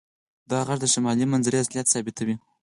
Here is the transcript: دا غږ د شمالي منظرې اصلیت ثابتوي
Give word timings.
دا 0.49 0.59
غږ 0.67 0.77
د 0.81 0.85
شمالي 0.93 1.25
منظرې 1.31 1.57
اصلیت 1.63 1.87
ثابتوي 1.93 2.35